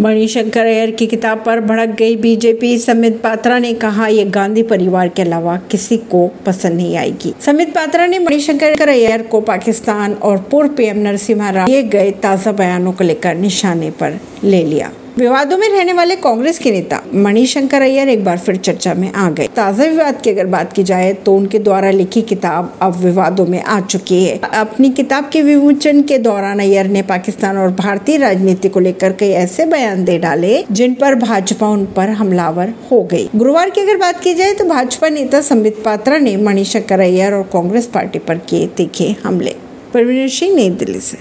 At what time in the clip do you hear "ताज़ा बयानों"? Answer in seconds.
12.22-12.92